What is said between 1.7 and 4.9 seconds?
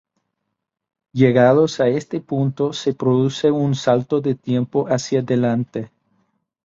a este punto, se produce un salto de tiempo